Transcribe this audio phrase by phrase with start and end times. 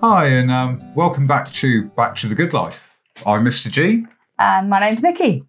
[0.00, 2.96] Hi, and um, welcome back to Back to the Good Life.
[3.26, 3.68] I'm Mr.
[3.68, 4.06] G.
[4.38, 5.42] And my name's Nikki.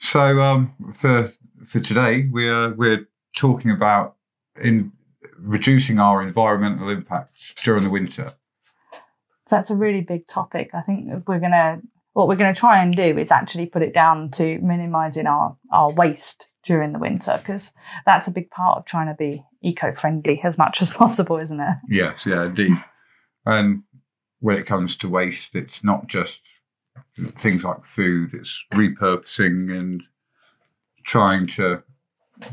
[0.00, 1.30] So um, for
[1.64, 3.06] for today, we're we're
[3.36, 4.16] talking about
[4.60, 4.90] in
[5.38, 8.34] reducing our environmental impacts during the winter.
[9.46, 10.70] So that's a really big topic.
[10.74, 11.80] I think we're gonna
[12.14, 15.92] what we're gonna try and do is actually put it down to minimising our our
[15.92, 17.72] waste during the winter because
[18.04, 21.76] that's a big part of trying to be eco-friendly as much as possible, isn't it?
[21.88, 22.72] Yes, yeah, indeed.
[23.48, 23.82] And
[24.40, 26.42] when it comes to waste, it's not just
[27.38, 30.02] things like food; it's repurposing and
[31.04, 31.82] trying to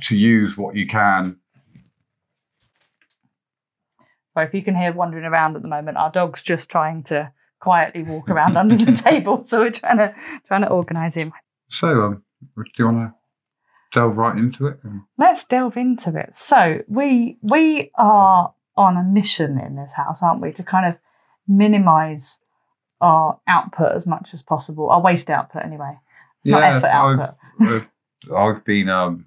[0.03, 1.37] to use what you can.
[4.33, 7.31] So if you can hear wandering around at the moment, our dog's just trying to
[7.59, 10.15] quietly walk around under the table, so we're trying to
[10.47, 11.33] trying to organise him.
[11.69, 12.23] So, um,
[12.55, 14.79] do you want to delve right into it?
[15.17, 16.35] Let's delve into it.
[16.35, 20.97] So we we are on a mission in this house, aren't we, to kind of
[21.47, 22.39] minimise
[23.01, 25.97] our output as much as possible, our waste output anyway,
[26.43, 27.35] not effort output.
[27.61, 27.89] I've,
[28.35, 29.25] I've been um,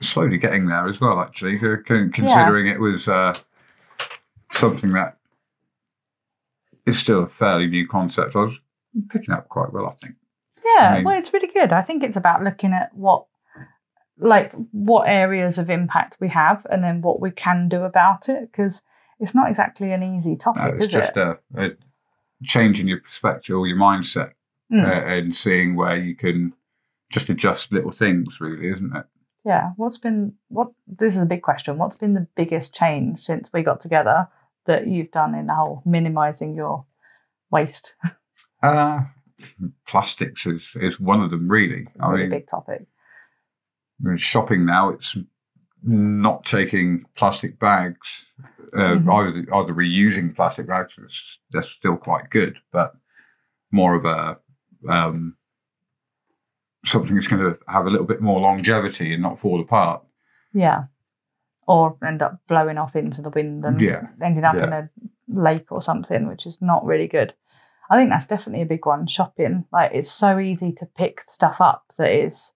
[0.00, 3.34] slowly getting there as well, actually, uh, con- considering it was uh,
[4.52, 5.16] something that
[6.86, 8.34] is still a fairly new concept.
[8.36, 8.54] I was
[9.10, 10.14] picking up quite well, I think.
[10.64, 11.72] Yeah, I mean- well, it's really good.
[11.72, 13.26] I think it's about looking at what,
[14.18, 18.50] like, what areas of impact we have, and then what we can do about it,
[18.50, 18.82] because
[19.20, 21.38] it's not exactly an easy topic, No, it's just it?
[21.54, 21.70] a, a
[22.44, 24.32] changing your perspective or your mindset
[24.70, 24.84] Mm.
[24.84, 26.52] uh, and seeing where you can
[27.10, 29.06] just adjust little things, really, isn't it?
[29.46, 29.70] yeah.
[29.76, 30.72] What's been what?
[30.86, 31.78] This is a big question.
[31.78, 34.28] What's been the biggest change since we got together
[34.66, 36.84] that you've done in the whole minimising your
[37.50, 37.94] waste?
[38.62, 39.04] Uh,
[39.86, 41.86] plastics is, is one of them, really.
[41.98, 42.86] I really mean, big topic.
[44.16, 45.16] Shopping now, it's
[45.82, 48.26] not taking plastic bags,
[48.74, 49.12] uh, Mhm.
[49.12, 52.94] either, either reusing plastic bags, that's, that's still quite good, but
[53.70, 54.38] more of a
[54.88, 55.36] um,
[56.86, 60.02] something that's going to have a little bit more longevity and not fall apart.
[60.52, 60.84] Yeah.
[61.66, 64.06] Or end up blowing off into the wind and Yeah.
[64.22, 64.88] ending up in a
[65.26, 67.34] lake or something, which is not really good.
[67.90, 69.06] I think that's definitely a big one.
[69.06, 72.52] Shopping, like it's so easy to pick stuff up that is.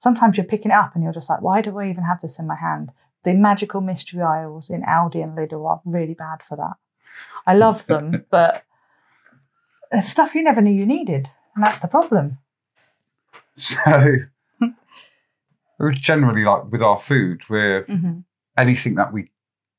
[0.00, 2.38] Sometimes you're picking it up and you're just like, why do I even have this
[2.38, 2.90] in my hand?
[3.24, 6.74] The magical mystery aisles in Aldi and Lidl are really bad for that.
[7.46, 8.64] I love them, but
[9.90, 12.38] there's stuff you never knew you needed, and that's the problem.
[13.56, 14.14] So,
[15.78, 18.20] we're generally like with our food, we're hmm
[18.60, 19.30] anything that we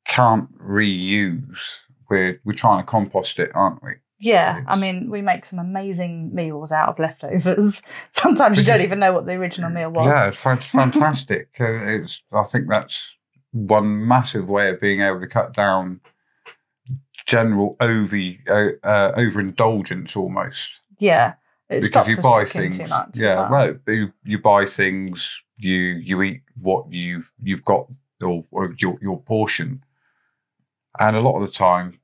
[0.05, 1.79] can't reuse,
[2.09, 3.93] we're, we're trying to compost it, aren't we?
[4.21, 7.81] Yeah, I mean, we make some amazing meals out of leftovers.
[8.11, 10.07] Sometimes you don't even know what the original meal was.
[10.07, 11.49] Yeah, it's fantastic.
[11.59, 13.09] uh, it's, I think that's
[13.51, 16.01] one massive way of being able to cut down
[17.25, 18.15] general over
[18.47, 20.69] uh, uh, overindulgence almost.
[20.99, 21.33] Yeah,
[21.69, 23.09] it because you buy things, too much.
[23.13, 23.75] yeah, well.
[23.87, 27.87] well, you, you buy things, you you eat what you you've got
[28.21, 29.83] or, or your your portion,
[30.99, 31.99] and a lot of the time,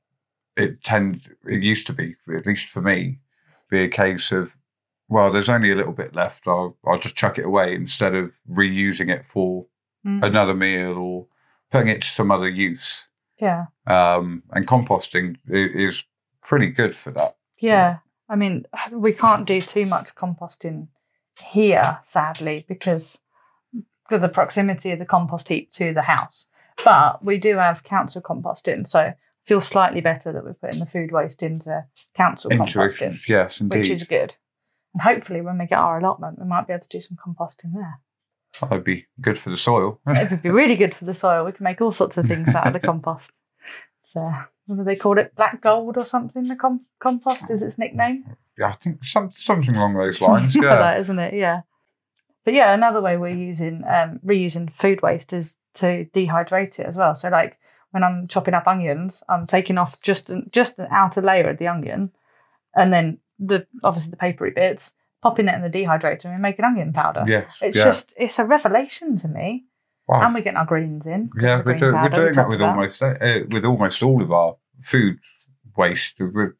[0.58, 3.20] it tends it used to be at least for me,
[3.70, 4.52] be a case of
[5.10, 6.46] well, there's only a little bit left.
[6.46, 9.66] I'll I'll just chuck it away instead of reusing it for
[10.06, 10.22] Mm.
[10.24, 11.26] another meal or
[11.72, 13.08] putting it to some other use.
[13.40, 16.04] Yeah, Um, and composting is
[16.40, 17.36] pretty good for that.
[17.58, 17.98] yeah.
[18.28, 20.86] I mean, we can't do too much composting
[21.42, 23.18] here, sadly, because
[24.10, 26.46] of the proximity of the compost heap to the house.
[26.84, 29.14] But we do have council composting, so
[29.48, 33.18] feel slightly better that we're putting the food waste into council Into it, composting.
[33.26, 33.80] yes, indeed.
[33.80, 34.34] which is good.
[34.94, 37.72] And hopefully, when we get our allotment, we might be able to do some composting
[37.74, 37.98] there.
[38.60, 40.00] That'd be good for the soil.
[40.06, 41.44] It would be really good for the soil.
[41.44, 43.30] We can make all sorts of things out of the compost.
[44.04, 44.20] So,
[44.66, 45.34] what do they call it?
[45.36, 46.48] Black gold or something?
[46.48, 48.24] The com- compost is its nickname.
[48.58, 50.44] yeah, I think some, something along those lines.
[50.54, 50.78] Something like Yeah.
[50.78, 51.34] that, isn't it?
[51.34, 51.60] Yeah.
[52.44, 56.96] But yeah, another way we're using um, reusing food waste is to dehydrate it as
[56.96, 57.14] well.
[57.14, 57.57] So like
[57.90, 61.58] when I'm chopping up onions, I'm taking off just an, just the outer layer of
[61.58, 62.12] the onion,
[62.74, 64.92] and then the obviously the papery bits,
[65.22, 67.24] popping it in the dehydrator and making onion powder.
[67.26, 67.50] Yes.
[67.60, 67.84] It's yeah.
[67.84, 69.64] just it's a revelation to me.
[70.06, 70.22] Wow.
[70.22, 71.30] And we're getting our greens in.
[71.38, 72.76] yeah, we're, green do, we're powder we doing that with about.
[72.76, 75.18] almost uh, with almost all of our food
[75.76, 76.54] waste, with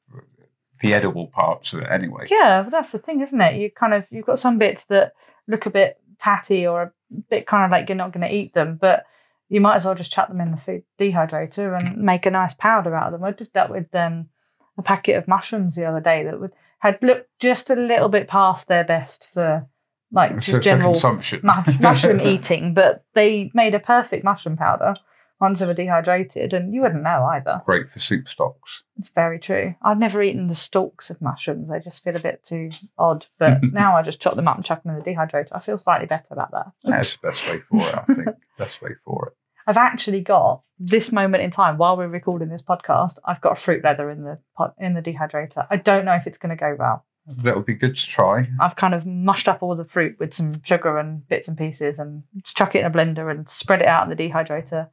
[0.83, 2.27] the edible parts of it anyway.
[2.31, 3.57] Yeah, but that's the thing, isn't it?
[3.57, 5.15] You kind of you've got some bits that
[5.47, 6.93] look a bit tatty or a
[7.31, 9.05] bit kind of like you're not going to eat them, but
[9.49, 12.55] you might as well just chuck them in the food dehydrator and make a nice
[12.55, 13.25] powder out of them.
[13.25, 14.29] I did that with um,
[14.77, 18.29] a packet of mushrooms the other day that would, had looked just a little bit
[18.29, 19.67] past their best for
[20.13, 21.41] like just general consumption.
[21.43, 24.95] mu- mushroom eating, but they made a perfect mushroom powder.
[25.41, 27.63] once they were dehydrated, and you wouldn't know either.
[27.65, 28.83] Great for soup stocks.
[28.99, 29.75] It's very true.
[29.83, 31.69] I've never eaten the stalks of mushrooms.
[31.69, 33.27] They just feel a bit too odd.
[33.39, 35.49] But now I just chop them up and chuck them in the dehydrator.
[35.53, 36.67] I feel slightly better about that.
[36.85, 38.37] That's the best way for it, I think.
[38.59, 39.38] best way for it.
[39.69, 43.19] I've actually got this moment in time while we're recording this podcast.
[43.27, 45.67] I've got a fruit leather in the pot in the dehydrator.
[45.71, 47.05] I don't know if it's going to go well.
[47.27, 48.49] That would be good to try.
[48.59, 51.99] I've kind of mushed up all the fruit with some sugar and bits and pieces,
[51.99, 54.89] and chuck it in a blender and spread it out in the dehydrator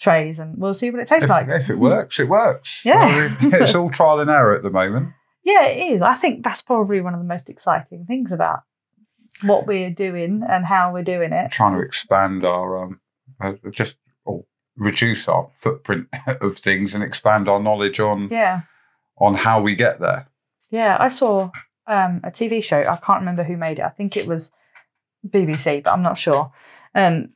[0.00, 1.46] trays, and we'll see what it tastes If, like.
[1.48, 2.82] if it works, it works.
[2.86, 3.36] Yeah.
[3.42, 5.10] It's all trial and error at the moment.
[5.42, 6.00] Yeah, it is.
[6.00, 8.60] I think that's probably one of the most exciting things about
[9.42, 11.50] what we're doing and how we're doing it.
[11.50, 13.00] Trying to expand our, um,
[13.42, 13.98] uh, just
[14.76, 16.08] reduce our footprint
[16.40, 18.62] of things and expand our knowledge on Yeah,
[19.18, 20.26] on how we get there.
[20.70, 20.96] yeah.
[20.98, 21.50] I saw
[21.86, 22.80] um, a TV show.
[22.80, 23.84] I can't remember who made it.
[23.84, 24.50] I think it was
[25.28, 26.52] BBC, but I'm not sure.
[26.94, 27.30] Um,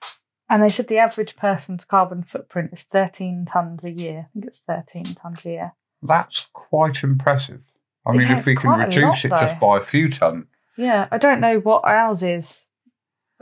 [0.50, 4.20] and they said the average person's carbon footprint is 13 tons a year.
[4.20, 5.72] I think it's 13 tons a year.
[6.02, 7.60] That's quite impressive.
[8.06, 10.46] I mean, Yeah, if we can reduce lot, it just by a few ton,
[10.76, 12.64] Yeah, I don't know what ours is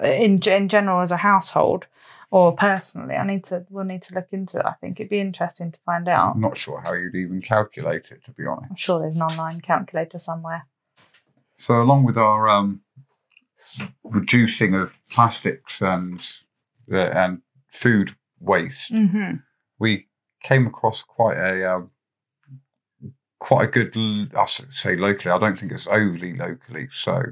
[0.03, 1.87] in in general as a household
[2.37, 3.15] or personally.
[3.15, 3.65] I need to.
[3.71, 4.67] We'll need to look into it.
[4.67, 6.35] I think it'd be interesting to find out.
[6.35, 8.71] I'm not sure how you'd even calculate it, to be honest.
[8.71, 10.67] I'm sure there's an online calculator somewhere.
[11.59, 12.83] So, along with our um,
[14.05, 16.21] reducing of plastics and
[16.93, 19.37] uh, and food waste, Mm-hmm.
[19.79, 20.07] we
[20.43, 21.91] came across quite a um,
[23.39, 23.97] quite a good.
[24.37, 25.33] I say locally.
[25.33, 26.89] I don't think it's overly locally.
[26.95, 27.23] So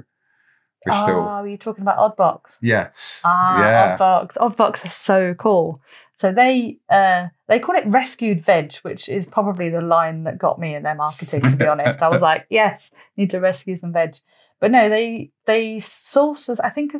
[0.85, 2.57] we're Oh, still are you talking about Oddbox?
[2.61, 3.97] yes, Ah, yeah.
[3.97, 4.37] Oddbox.
[4.37, 5.81] Oddbox are so cool.
[6.15, 10.59] So they uh, they call it rescued veg, which is probably the line that got
[10.59, 11.41] me in their marketing.
[11.41, 14.15] To be honest, I was like, yes, need to rescue some veg.
[14.61, 16.93] But no, they they source as I think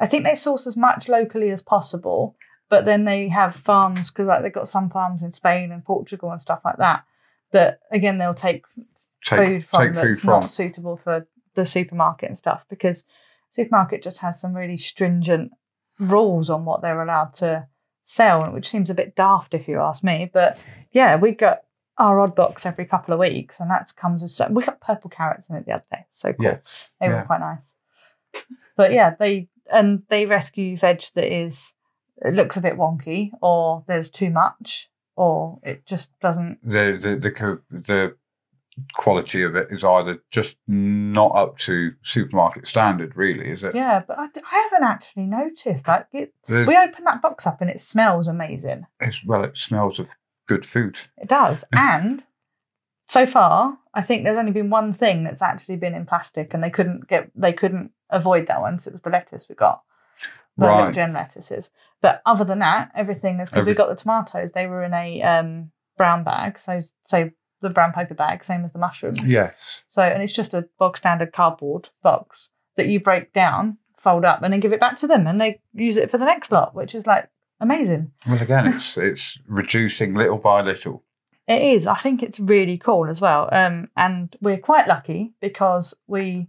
[0.00, 2.36] I think they source as much locally as possible.
[2.70, 6.30] But then they have farms because like they've got some farms in Spain and Portugal
[6.32, 7.04] and stuff like that.
[7.52, 8.64] That again they'll take
[9.22, 10.40] take food from take that's food from.
[10.42, 13.04] not suitable for the supermarket and stuff because
[13.52, 15.52] supermarket just has some really stringent
[15.98, 17.66] rules on what they're allowed to
[18.02, 20.30] sell, which seems a bit daft if you ask me.
[20.32, 20.62] But
[20.92, 21.60] yeah, we got
[21.98, 25.48] our Oddbox every couple of weeks, and that comes with so we got purple carrots
[25.48, 26.06] in it the other day.
[26.12, 26.58] So cool.
[27.00, 27.20] They yeah.
[27.20, 27.72] were quite nice.
[28.76, 31.72] But yeah, they and they rescue veg that is
[32.24, 36.58] it looks a bit wonky, or there's too much, or it just doesn't.
[36.62, 38.16] the the the the
[38.94, 43.74] quality of it is either just not up to supermarket standard, really, is it?
[43.74, 44.28] Yeah, but I
[44.70, 45.86] haven't actually noticed.
[45.88, 48.86] Like it, The- we open that box up and it smells amazing.
[49.00, 50.08] it's, well, it smells of
[50.48, 50.98] good food.
[51.18, 51.64] It does.
[51.72, 52.24] and
[53.08, 56.62] so far, I think there's only been one thing that's actually been in plastic, and
[56.62, 58.78] they couldn't get they couldn't avoid that one.
[58.78, 59.82] So it was the lettuce we got,
[60.56, 60.94] the little Right.
[60.94, 61.70] gem lettuces.
[62.00, 64.52] But other than that, everything is because Every- we got the tomatoes.
[64.52, 67.30] They were in a um, brown bag, so so
[67.68, 69.20] the brown paper bag, same as the mushrooms.
[69.24, 69.54] Yes.
[69.90, 74.42] So and it's just a bog standard cardboard box that you break down, fold up,
[74.42, 76.74] and then give it back to them, and they use it for the next lot,
[76.74, 77.28] which is like
[77.60, 78.12] amazing.
[78.26, 81.02] Well, again, it's it's reducing little by little.
[81.46, 81.86] It is.
[81.86, 83.48] I think it's really cool as well.
[83.52, 86.48] Um, and we're quite lucky because we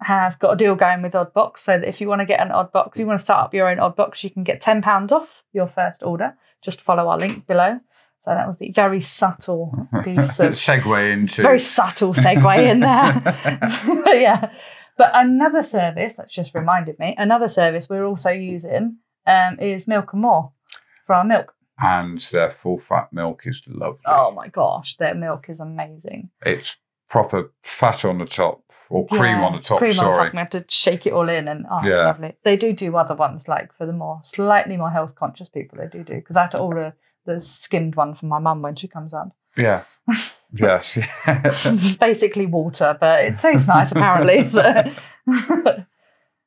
[0.00, 2.50] have got a deal going with Oddbox, so that if you want to get an
[2.50, 5.42] Oddbox, you want to start up your own Oddbox, you can get ten pounds off
[5.52, 6.36] your first order.
[6.62, 7.80] Just follow our link below.
[8.24, 13.22] So that was the very subtle piece of Segue into very subtle segue in there.
[14.18, 14.50] yeah.
[14.96, 20.14] But another service that's just reminded me, another service we're also using um, is Milk
[20.14, 20.52] and More
[21.06, 21.52] for our milk.
[21.82, 24.00] and their full fat milk is lovely.
[24.06, 26.30] Oh my gosh, their milk is amazing.
[26.46, 26.78] It's
[27.10, 29.80] proper fat on the top or cream Yeah, on the top.
[29.80, 30.26] Cream on the sorry.
[30.28, 30.32] top.
[30.32, 32.06] We have to shake it all in, and oh, it's Yeah.
[32.06, 32.32] lovely.
[32.42, 35.76] They do do other ones like for the more slightly more health conscious people.
[35.76, 38.76] They do do because I had to order the skimmed one for my mum when
[38.76, 39.30] she comes up.
[39.56, 39.84] Yeah.
[40.52, 40.98] yes.
[41.26, 44.48] it's basically water, but it tastes nice apparently.
[44.48, 44.92] So.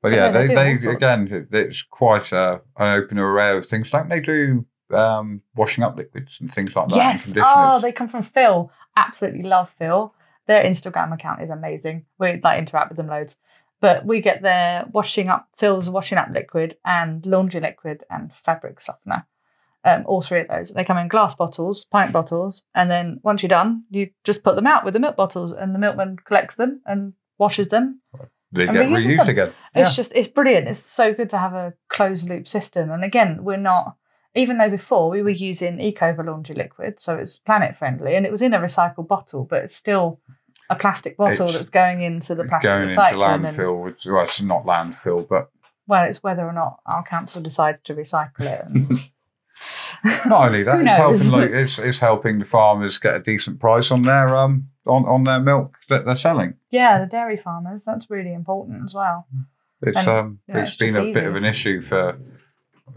[0.01, 3.91] But Yeah, yeah, they they, they, again, it's quite a, an open array of things.
[3.91, 6.95] Don't they do um, washing up liquids and things like that?
[6.95, 7.33] Yes.
[7.35, 8.71] Oh, they come from Fill.
[8.95, 10.13] Absolutely love Fill.
[10.45, 12.05] Their Instagram account is amazing.
[12.19, 13.37] We like interact with them loads.
[13.79, 18.79] But we get their washing up Fill's washing up liquid and laundry liquid and fabric
[18.79, 19.27] softener.
[19.87, 20.71] Um, all three of those.
[20.71, 24.55] They come in glass bottles, pint bottles, and then once you're done, you just put
[24.55, 28.01] them out with the milk bottles, and the milkman collects them and washes them.
[28.51, 29.29] they get reused them.
[29.29, 29.53] again.
[29.75, 29.95] It's Yeah.
[29.95, 30.67] just it's brilliant.
[30.67, 32.91] It's so good to have a closed loop system.
[32.91, 33.95] And again, we're not
[34.35, 38.31] even though before we were using Ecover laundry liquid, so it's planet friendly, and it
[38.31, 40.19] was in a recycled bottle, but it's still
[40.69, 43.35] a plastic bottle It's that's going into the plastic Going into recycling.
[43.47, 45.49] and, landfill, which, well, it's not landfill, but
[45.87, 48.65] well, it's whether or not our council decides to recycle it.
[48.65, 48.99] And
[50.25, 53.91] Not only that, it's helping like it's, it's helping the farmers get a decent price
[53.91, 56.53] on their um on, on their milk that they're selling.
[56.69, 59.27] yeah, the dairy farmers, that's really important as well.
[59.81, 62.17] It's And, um you know, it's it's been a bit of an issue for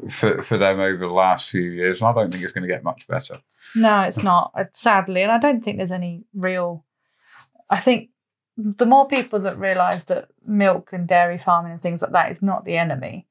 [0.08, 2.72] for for them over the last few years, and I don't think it's going to
[2.72, 3.40] get much better.
[3.74, 5.22] No, it's not, uh, sadly.
[5.22, 6.84] And I don't think there's any real.
[7.68, 8.10] I think
[8.56, 12.40] the more people that realise that milk and dairy farming and things like that is
[12.42, 13.26] not the enemy,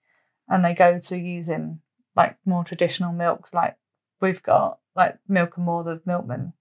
[0.47, 1.79] and they go to using
[2.19, 3.75] like more traditional milks like
[4.21, 6.53] we've got, like Milk and More, the milkman,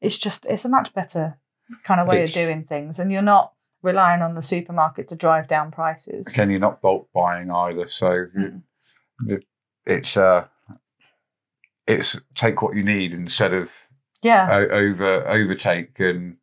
[0.00, 1.38] it's just, it's a much better
[1.84, 2.98] kind of way It's- of doing things.
[2.98, 6.26] And you're not relying on the supermarket to drive down prices.
[6.26, 8.62] Can you're not bulk buying either, so Mm.
[9.28, 9.44] it-
[9.86, 10.46] it's uh
[11.86, 13.70] it's take what you need instead of
[14.22, 14.48] Yeah.
[14.50, 16.38] o- over overtake and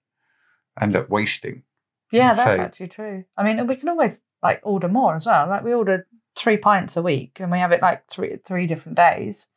[0.80, 1.64] end up wasting.
[2.12, 3.26] Yeah, that's So- actually true.
[3.36, 5.48] I mean, and we can always like order more as well.
[5.48, 8.98] Like we order three pints a week, and we have it like three three different
[8.98, 9.48] days.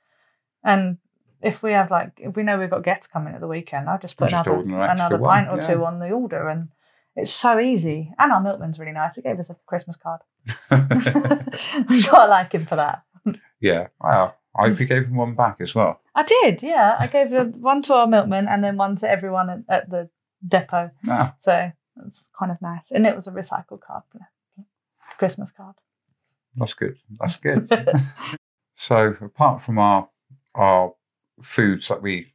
[0.64, 0.98] And
[1.42, 3.98] if we have like if we know we've got guests coming at the weekend, I'll
[3.98, 5.74] just put Just another order an extra another one, pint or yeah.
[5.74, 6.68] two on the order, and
[7.16, 8.12] it's so easy.
[8.18, 9.16] And our milkman's really nice.
[9.16, 10.20] He gave us a Christmas card.
[11.88, 13.02] we gotta like him for that.
[13.60, 14.34] yeah, wow.
[14.56, 16.00] I hope you gave him one back as well.
[16.14, 16.96] I did, yeah.
[16.98, 20.08] I gave one to our milkman and then one to everyone at, at the
[20.46, 20.90] depot.
[21.08, 21.72] Ah, So
[22.06, 22.84] it's kind of nice.
[22.90, 24.04] And it was a recycled card,
[25.18, 25.74] Christmas card.
[26.56, 26.96] That's good.
[27.20, 27.68] That's good.
[28.76, 30.08] so apart from our
[30.54, 30.94] our
[31.42, 32.32] foods that we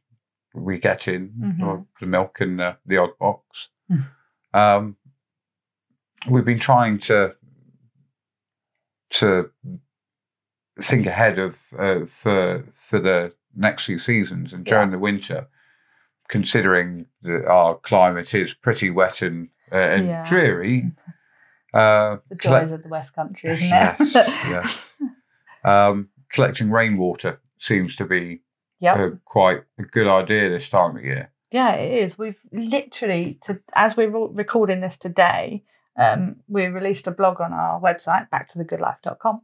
[0.54, 1.86] we get in, Mhm.
[2.00, 3.40] the milk and the, the Oddbox,
[3.90, 4.04] Mm.
[4.52, 4.96] um,
[6.28, 7.34] we've been trying to
[9.10, 9.50] to
[10.80, 15.46] think ahead of uh, for for the next few seasons and during the winter,
[16.28, 20.24] considering that our climate is pretty wet and uh, and Yeah.
[20.24, 20.90] dreary.
[21.72, 23.70] Uh, The collect- joys of the West Country, isn't it?
[23.70, 24.96] yes, yes.
[25.64, 28.40] Um, collecting rainwater seems to be
[28.80, 28.96] yep.
[28.98, 31.30] uh, quite a good idea this time of year.
[31.50, 32.16] Yeah, it is.
[32.16, 35.64] We've literally, to, as we're recording this today,
[35.96, 39.40] um, we released a blog on our website, backtothegoodlife.com.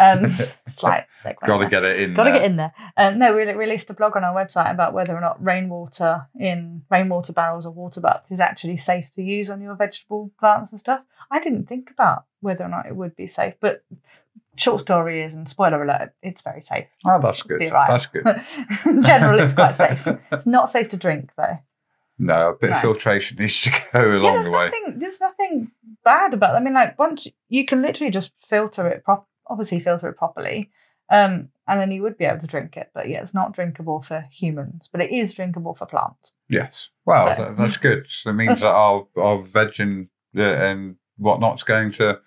[0.00, 0.30] Um,
[0.68, 1.46] slight segue.
[1.46, 2.14] Got to get it in.
[2.14, 2.40] Got to there.
[2.40, 2.74] get in there.
[2.96, 6.82] Um, no, we released a blog on our website about whether or not rainwater in
[6.90, 10.80] rainwater barrels or water butts is actually safe to use on your vegetable plants and
[10.80, 11.02] stuff.
[11.30, 13.84] I didn't think about whether or not it would be safe, but
[14.56, 16.86] short story is, and spoiler alert, it's very safe.
[17.06, 17.58] Oh, that's good.
[17.58, 17.88] Be right.
[17.88, 18.26] That's good.
[18.86, 20.06] in general, it's quite safe.
[20.32, 21.58] It's not safe to drink though.
[22.24, 22.76] No, a bit No.
[22.76, 24.64] of filtration needs to go along there's the way.
[24.66, 24.98] nothing.
[24.98, 25.70] There's nothing
[26.04, 26.54] bad about.
[26.54, 26.58] It.
[26.58, 30.70] I mean, like once you can literally just filter it prop, obviously filter it properly,
[31.10, 32.90] um, and then you would be able to drink it.
[32.94, 36.32] But yeah, it's not drinkable for humans, but it is drinkable for plants.
[36.48, 36.88] Yes.
[37.04, 38.06] Well, So- that, that's good.
[38.24, 42.20] That means that our our veg and uh, and whatnot's going to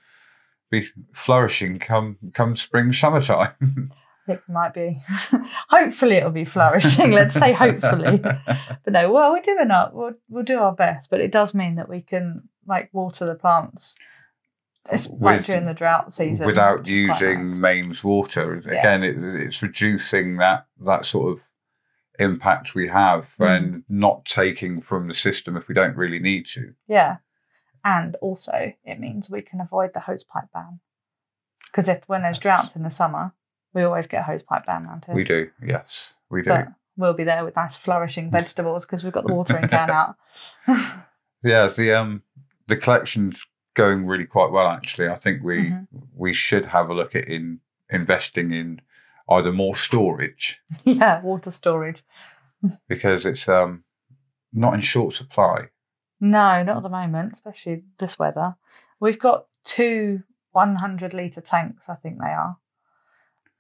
[0.72, 3.92] be flourishing come come spring summertime.
[4.28, 4.98] It might be.
[5.70, 7.12] hopefully, it'll be flourishing.
[7.12, 8.22] Let's say hopefully.
[8.84, 11.10] But no, well, we're doing our we'll, we'll do our best.
[11.10, 13.96] But it does mean that we can like water the plants.
[14.92, 17.58] It's like With- during the drought season without which is quite using nice.
[17.60, 18.54] mains water.
[18.58, 21.44] Again, it, it's reducing that that sort of
[22.20, 23.58] impact we have Mm.
[23.58, 26.74] and not taking from the system if we don't really need to.
[26.88, 27.18] Yeah.
[27.84, 30.80] And also, it means we can avoid the hose pipe ban.
[31.66, 33.34] Because if when there's droughts in the summer,
[33.76, 35.14] we always get a hose pipe ban around here.
[35.14, 36.50] We do, yes, we do.
[36.50, 36.68] But
[36.98, 40.16] we'll be there with nice flourishing vegetables because we've got the watering can out.
[41.44, 42.24] Yeah, the um
[42.68, 45.10] the collection's going really quite well actually.
[45.10, 45.88] I think we Mhm.
[46.16, 47.60] we should have a look at in
[47.92, 48.82] investing in
[49.30, 52.04] either more storage yeah, water storage.
[52.88, 53.84] because it's um
[54.54, 55.70] not in short supply.
[56.20, 58.56] No, not at the moment, especially this weather.
[59.00, 62.58] We've got two 100 litre tanks, I think they are,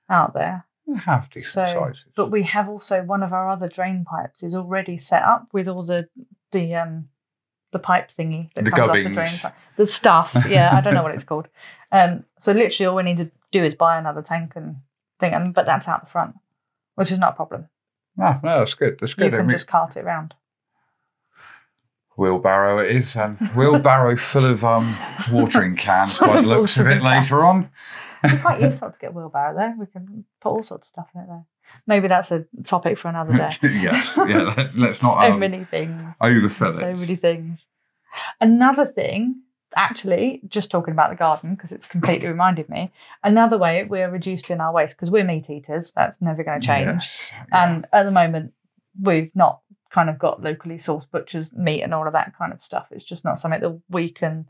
[0.09, 0.65] out there.
[0.87, 2.03] They have decent So, sizes.
[2.15, 5.67] But we have also one of our other drain pipes is already set up with
[5.67, 6.07] all the
[6.51, 7.09] the um
[7.71, 9.53] the pipe thingy that The comes off the drain pipe.
[9.77, 11.47] The stuff, yeah, I don't know what it's called.
[11.91, 14.77] Um, so literally all we need to do is buy another tank and
[15.19, 16.35] thing, and but that's out the front,
[16.95, 17.69] which is not a problem.
[18.17, 18.97] No, no, that's good.
[18.99, 19.33] That's You good.
[19.33, 20.33] I can mean, just cart it around.
[22.17, 24.95] wheelbarrow it is, and wheelbarrow full of um
[25.31, 27.69] watering cans by the looks of it later on.
[28.33, 29.75] It's quite useful to get a wheelbarrow there.
[29.77, 31.45] We can put all sorts of stuff in it there.
[31.87, 33.51] Maybe that's a topic for another day.
[33.63, 34.53] yes, yeah.
[34.55, 36.13] Let's, let's not so um, many things.
[36.21, 36.97] overfill it.
[36.97, 37.59] So many things.
[38.39, 39.41] Another thing,
[39.75, 42.91] actually, just talking about the garden because it's completely reminded me.
[43.23, 45.91] Another way we're reducing our waste because we're meat eaters.
[45.91, 46.87] That's never going to change.
[46.87, 47.65] Yes, yeah.
[47.65, 48.53] And at the moment,
[49.01, 52.61] we've not kind of got locally sourced butchers meat and all of that kind of
[52.61, 52.87] stuff.
[52.91, 54.49] It's just not something that we can,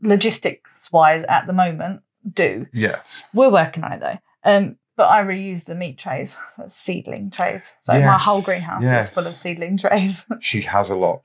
[0.00, 2.02] logistics wise, at the moment,
[2.34, 2.66] do.
[2.72, 3.00] Yeah.
[3.34, 4.18] We're working on it though.
[4.44, 6.36] Um, But I reuse the meat trays,
[6.68, 7.72] seedling trays.
[7.80, 9.04] So my whole greenhouse yes.
[9.06, 10.26] is full of seedling trays.
[10.40, 11.22] She has a lot.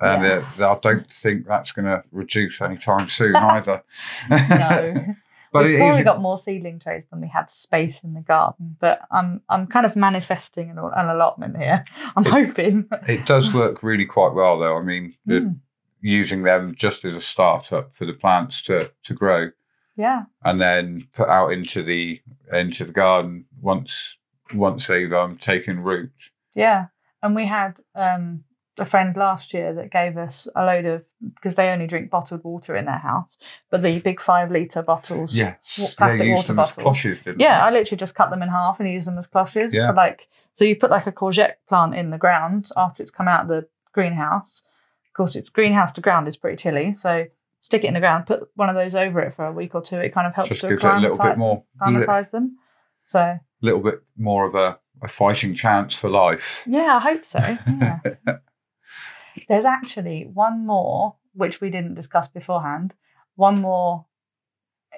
[0.00, 0.44] And Yeah.
[0.60, 3.82] uh, I don't think that's going to reduce anytime soon either.
[4.30, 5.06] no.
[5.52, 8.76] but We've probably got more seedling trays than we have space in the garden.
[8.80, 11.84] But I'm I'm kind of manifesting an, an allotment here.
[12.16, 12.86] I'm It- hoping.
[13.08, 14.76] It does work really quite well, though.
[14.76, 15.58] I mean, Mm,
[16.02, 19.50] using them just as a startup for the plants to, to grow,
[19.96, 20.24] yeah.
[20.44, 22.20] and then put out into the
[22.52, 24.16] into the garden once
[24.54, 26.30] once they've um, taken root.
[26.54, 26.86] Yeah,
[27.22, 28.44] and we had um,
[28.78, 32.44] a friend last year that gave us a load of because they only drink bottled
[32.44, 33.36] water in their house,
[33.70, 35.36] but the big five liter bottles.
[35.96, 36.82] Plastic yeah, use water them as bottles.
[36.82, 39.74] cloches, didn't Yeah, I literally just cut them in half and use them as cloches
[39.74, 39.88] Yeah.
[39.88, 40.28] for like.
[40.52, 43.48] So you put like a courgette plant in the ground after it's come out of
[43.48, 44.62] the greenhouse.
[45.08, 47.26] Of course, it's greenhouse to ground is pretty chilly, so
[47.60, 49.82] stick it in the ground, put one of those over it for a week or
[49.82, 49.96] two.
[49.96, 52.58] It kind of helps just to gives it a little bit more, li- acclimatise them.
[53.06, 56.64] So a little bit more of a, a fighting chance for life.
[56.68, 57.38] Yeah, I hope so.
[57.38, 58.00] Yeah.
[59.48, 62.94] There's actually one more, which we didn't discuss beforehand.
[63.34, 64.06] One more.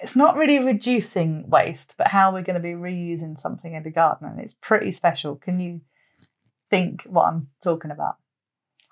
[0.01, 3.91] It's not really reducing waste, but how we're going to be reusing something in the
[3.91, 4.29] garden.
[4.29, 5.35] And it's pretty special.
[5.35, 5.81] Can you
[6.71, 8.17] think what I'm talking about?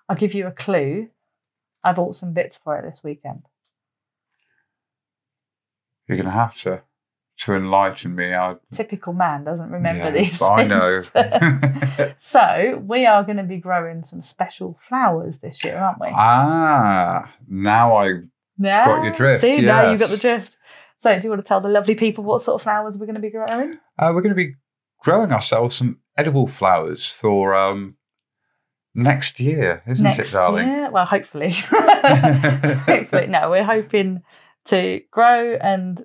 [0.09, 1.09] I'll give you a clue.
[1.85, 3.43] I bought some bits for it this weekend.
[6.09, 6.83] You're going to have to
[7.39, 8.33] to enlighten me.
[8.35, 10.41] I, Typical man doesn't remember yeah, these.
[10.41, 11.03] I know.
[12.19, 16.09] so we are going to be growing some special flowers this year, aren't we?
[16.11, 18.21] ah, now I
[18.59, 18.87] Yeah.
[18.87, 20.57] Got your drift, See, now you've got the drift.
[20.99, 23.17] So, do you want to tell the lovely people what sort of flowers we're going
[23.17, 23.79] to be growing?
[23.99, 24.55] Uh, we're going to be
[25.03, 27.97] growing ourselves some edible flowers for um,
[28.95, 30.67] next year, isn't Next it, darling?
[30.67, 30.91] year?
[30.91, 31.51] Well, hopefully.
[31.71, 33.27] hopefully.
[33.27, 34.23] No, we're hoping
[34.67, 36.05] to grow and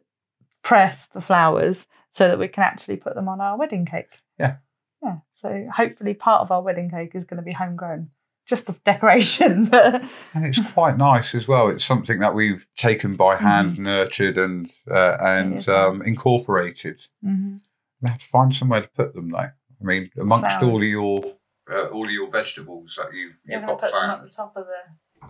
[0.64, 4.12] press the flowers so that we can actually put them on our wedding cake.
[4.40, 4.58] Yeah.
[5.04, 5.18] Yeah.
[5.36, 8.10] So, hopefully, part of our wedding cake is going to be homegrown.
[8.46, 9.70] Just the decoration.
[10.34, 11.70] And it's quite nice as well.
[11.70, 15.26] It's something that we've taken by hand, nurtured, and uh, Mm-hmm.
[15.26, 17.02] And um, incorporated.
[17.26, 17.62] Mhm.
[18.02, 19.38] We have to find somewhere to put them, though.
[19.40, 21.22] I mean, amongst all of your
[21.72, 24.66] uh, all of your vegetables that you've, you've got put them at the top of
[24.66, 25.28] the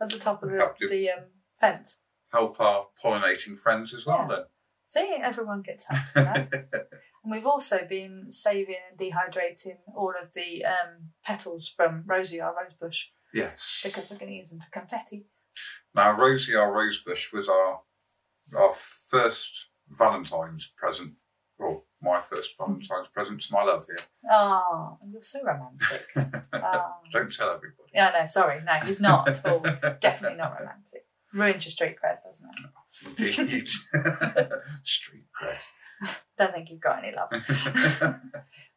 [0.00, 0.88] at the top of the, you.
[0.88, 1.24] the um,
[1.60, 1.98] fence.
[2.32, 4.26] Help our pollinating friends as well.
[4.28, 4.44] Then.
[4.88, 6.16] See, everyone gets helped.
[6.16, 6.48] You know?
[6.50, 6.66] Then.
[7.24, 12.52] And we've also been saving and dehydrating all of the um, petals from Rosie, our
[12.52, 13.80] rosebush, yes.
[13.84, 15.26] because we're going to use them for confetti.
[15.94, 17.82] Now, Rosie, our rosebush, was our
[18.58, 18.74] our
[19.08, 19.50] first
[19.88, 21.12] Valentine's present.
[21.58, 24.04] Well, my first Valentine's present to my love here.
[24.30, 26.06] Oh, you're so romantic.
[26.52, 26.92] Oh.
[27.12, 27.90] Don't tell everybody.
[27.94, 28.62] Yeah, no, sorry.
[28.64, 29.60] No, he's not at all.
[30.00, 31.06] Definitely not romantic.
[31.34, 32.50] Ruins your street cred, doesn't
[33.18, 33.68] it?
[34.84, 35.62] Street cred.
[36.38, 37.30] Don't think you've got any love.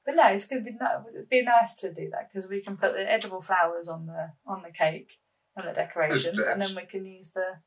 [0.06, 0.78] But no, it's going to be,
[1.16, 4.34] it'd be nice to do that because we can put the edible flowers on the
[4.46, 5.14] on the cake
[5.56, 7.58] and the decorations, and then we can use the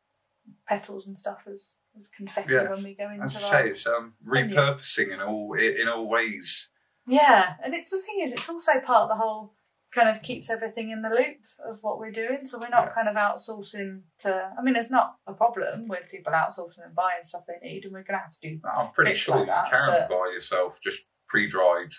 [0.69, 2.71] petals and stuff as, as confetti Yeah.
[2.71, 6.69] when we go into As I say, it's um, repurposing in all in all ways.
[7.09, 9.55] Yeah, and it's the thing is, it's also part of the whole
[9.95, 12.45] kind of keeps everything in the loop of what we're doing.
[12.45, 14.51] So we're not kind of outsourcing to.
[14.59, 17.93] I mean, it's not a problem with people outsourcing and buying stuff they need, and
[17.93, 18.61] we're going to have to do.
[18.63, 18.75] That.
[18.75, 21.93] I'm pretty sure like you that, can but- buy yourself just pre-dried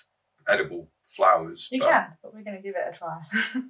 [0.47, 1.67] edible flowers.
[1.71, 3.19] You but, can, but we're going to give it a try.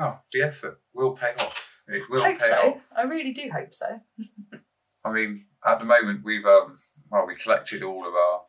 [0.00, 1.80] Oh, the effort will pay off.
[1.88, 2.56] It will hope pay so.
[2.56, 2.80] off.
[2.96, 4.00] I really do hope so.
[5.04, 6.78] I mean, at the moment, we've um,
[7.10, 8.42] well, we collected all of our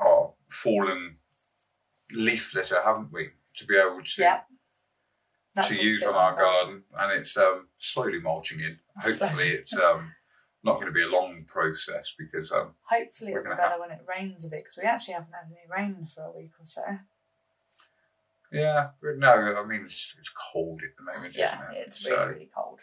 [0.00, 1.16] our fallen
[2.12, 4.40] leaf litter, haven't we, to be able to Yeah.
[5.68, 8.76] To use on our garden, and it's um, slowly mulching in.
[8.98, 10.10] Hopefully, it's um,
[10.64, 14.00] not going to be a long process because um, Hopefully, it'll be better when it
[14.08, 16.82] rains a bit because we actually haven't had any rain for a week or so.
[18.50, 21.86] yeah, but no, I mean it's, it's cold at the moment, Yeah, isn't it?
[21.86, 22.80] it's really, So- really cold.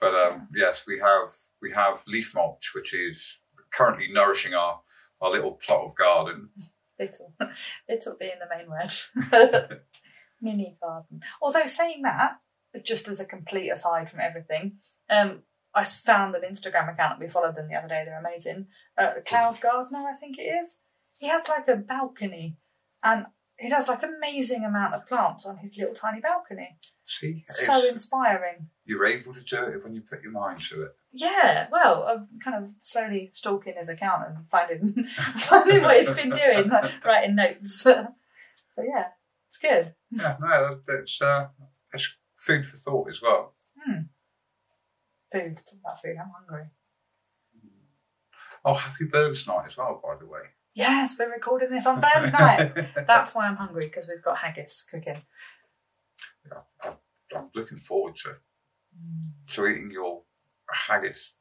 [0.00, 1.28] But um, yes, we have
[1.62, 3.38] we have leaf mulch, which is
[3.72, 4.82] currently nourishing our
[5.22, 6.50] our little plot of garden.
[6.98, 7.34] Little,
[7.88, 9.80] little being the main word.
[10.40, 11.20] Mini garden.
[11.42, 12.38] Although saying that,
[12.84, 14.78] just as a complete aside from everything,
[15.08, 15.42] um,
[15.74, 18.02] I found an Instagram account we followed them the other day.
[18.04, 18.66] They're amazing.
[18.96, 20.80] Uh, Cloud Gardener, I think it is.
[21.18, 22.58] He has like a balcony,
[23.02, 23.26] and
[23.58, 26.78] he has like amazing amount of plants on his little tiny balcony.
[27.06, 28.68] See, So inspiring.
[28.86, 30.96] You're able to do it when you put your mind to it.
[31.12, 35.04] Yeah, well, I'm kind of slowly stalking his account and finding
[35.38, 37.82] finding what he's been doing, like writing notes.
[37.84, 38.06] but
[38.78, 39.06] yeah,
[39.48, 39.94] it's good.
[40.10, 41.48] Yeah, no, that's uh,
[41.90, 43.54] that's food for thought as well.
[43.82, 44.00] Hmm.
[45.32, 46.16] Food, talk about food.
[46.20, 46.66] I'm hungry.
[48.64, 50.40] Oh, happy Burns night as well, by the way.
[50.74, 52.72] Yes, we're recording this on Burns night.
[53.06, 55.22] That's why I'm hungry because we've got haggis cooking.
[56.50, 56.92] Yeah,
[57.36, 58.36] I'm looking forward to
[59.48, 60.22] to eating your
[60.72, 61.34] haggis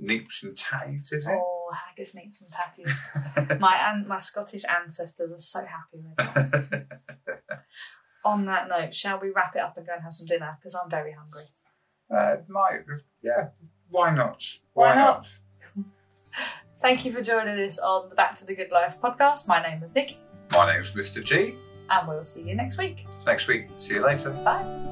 [0.00, 1.38] neeps and tatties, is it?
[1.38, 3.60] Oh, haggis, neeps, and tatties.
[3.60, 6.86] my an- my Scottish ancestors are so happy with it.
[8.24, 10.56] On that note, shall we wrap it up and go and have some dinner?
[10.60, 11.44] Because I'm very hungry.
[12.14, 12.80] uh, might,
[13.22, 13.48] yeah.
[13.88, 14.42] Why not?
[14.74, 15.26] Why not?
[16.80, 19.48] Thank you for joining us on the Back to the Good Life podcast.
[19.48, 20.18] My name is Nikki,
[20.52, 21.22] My name's Mr.
[21.24, 21.54] G.
[21.90, 23.06] and we'll see you next week.
[23.26, 23.68] Next week.
[23.78, 24.30] See you later.
[24.30, 24.89] Bye.